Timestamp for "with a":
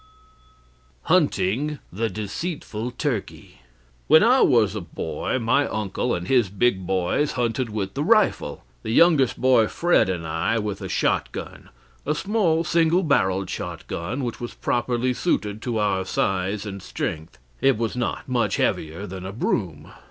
10.57-10.89